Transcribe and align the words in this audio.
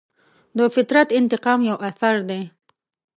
د 0.57 0.59
فطرت 0.75 1.07
انتقام 1.19 1.59
یو 1.69 1.77
اثر 1.89 2.15
دی. 2.29 2.41